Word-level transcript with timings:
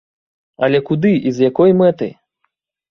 Але 0.67 0.79
куды 0.89 1.13
і 1.31 1.35
з 1.37 1.49
якой 1.51 1.79
мэтай? 1.85 2.11